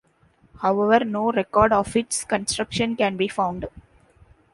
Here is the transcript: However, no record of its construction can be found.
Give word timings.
However, 0.63 1.05
no 1.05 1.31
record 1.31 1.71
of 1.71 1.95
its 1.95 2.23
construction 2.23 2.95
can 2.95 3.17
be 3.17 3.27
found. 3.27 3.67